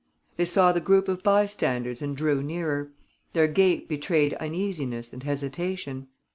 [0.35, 2.91] They saw the groups of bystanders and drew nearer.
[3.33, 6.07] Their gait betrayed uneasiness and hesitation.